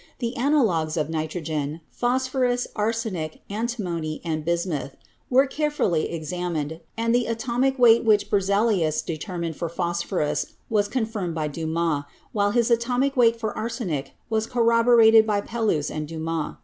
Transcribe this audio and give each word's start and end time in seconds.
The 0.17 0.35
analogues 0.35 0.97
of 0.97 1.11
nitrogen— 1.11 1.79
phos 2.01 2.27
phorus, 2.27 2.65
arsenic, 2.75 3.41
antimony 3.51 4.19
and 4.25 4.43
bismuth— 4.43 4.95
were 5.29 5.45
carefully 5.45 6.09
ex 6.09 6.31
amined, 6.31 6.79
and 6.97 7.13
the 7.13 7.27
atomic 7.27 7.77
weight 7.77 8.03
which 8.03 8.31
Berzelius 8.31 9.05
deter 9.05 9.37
mined 9.37 9.57
for 9.57 9.69
phosphorus 9.69 10.53
was 10.71 10.87
confirmed 10.87 11.35
by 11.35 11.47
Dumas, 11.49 12.05
while 12.31 12.49
his 12.49 12.71
atomic 12.71 13.15
weight 13.15 13.39
for 13.39 13.55
arsenic 13.55 14.13
was 14.27 14.47
corroborated 14.47 15.27
by 15.27 15.39
Pelouze 15.39 15.91
and 15.91 16.07
Dumas. 16.07 16.55